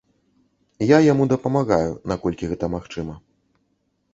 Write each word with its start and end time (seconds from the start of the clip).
Я 0.91 0.97
яму 1.11 1.27
дапамагаю, 1.33 1.91
наколькі 2.13 2.49
гэта 2.55 2.65
магчыма. 2.77 3.13